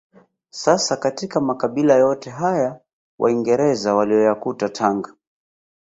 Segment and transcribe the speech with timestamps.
[0.49, 2.79] Sasa katika makabila yote haya
[3.19, 5.15] waingereza waliyoyakuta Tanga